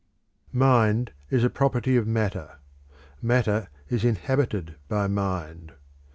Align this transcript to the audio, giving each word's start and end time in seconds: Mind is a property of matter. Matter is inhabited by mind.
Mind 0.51 1.11
is 1.29 1.43
a 1.43 1.49
property 1.51 1.95
of 1.95 2.07
matter. 2.07 2.57
Matter 3.21 3.69
is 3.87 4.03
inhabited 4.03 4.77
by 4.87 5.05
mind. 5.05 5.73